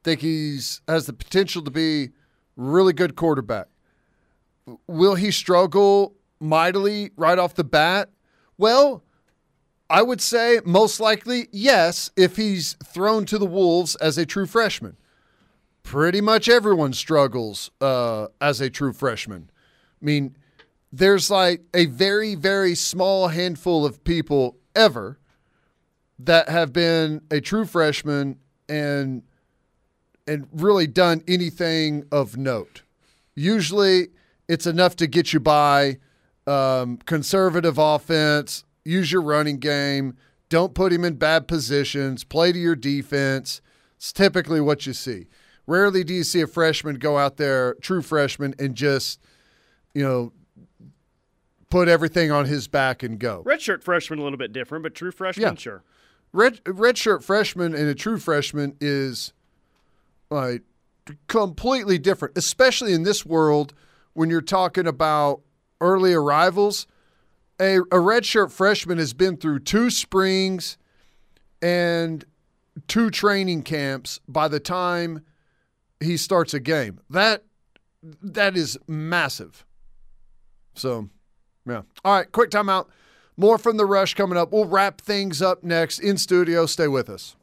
[0.09, 2.13] Think he's has the potential to be
[2.57, 3.67] really good quarterback.
[4.87, 8.09] Will he struggle mightily right off the bat?
[8.57, 9.05] Well,
[9.91, 14.47] I would say most likely yes if he's thrown to the wolves as a true
[14.47, 14.97] freshman.
[15.83, 19.51] Pretty much everyone struggles uh, as a true freshman.
[20.01, 20.37] I mean,
[20.91, 25.19] there's like a very, very small handful of people ever
[26.19, 28.39] that have been a true freshman
[28.71, 29.23] and
[30.29, 32.83] and really done anything of note.
[33.35, 34.09] Usually,
[34.49, 35.99] it's enough to get you by.
[36.47, 40.17] Um, conservative offense, use your running game.
[40.49, 42.25] Don't put him in bad positions.
[42.25, 43.61] Play to your defense.
[43.97, 45.27] It's typically what you see.
[45.67, 49.21] Rarely do you see a freshman go out there, true freshman, and just,
[49.93, 50.33] you know,
[51.71, 53.43] put everything on his back and go.
[53.45, 55.55] Redshirt freshman a little bit different, but true freshman, Yeah.
[55.57, 55.83] sure.
[56.33, 59.33] Red redshirt freshman and a true freshman is
[60.31, 60.63] like
[61.27, 63.73] completely different, especially in this world
[64.13, 65.41] when you're talking about
[65.81, 66.87] early arrivals.
[67.61, 70.79] A, a redshirt freshman has been through two springs
[71.61, 72.25] and
[72.87, 75.25] two training camps by the time
[76.01, 77.01] he starts a game.
[77.11, 77.45] That
[78.23, 79.67] that is massive.
[80.75, 81.09] So,
[81.67, 81.83] yeah.
[82.05, 82.87] All right, quick timeout.
[83.37, 84.53] More from the rush coming up.
[84.53, 86.67] We'll wrap things up next in studio.
[86.67, 87.37] Stay with us.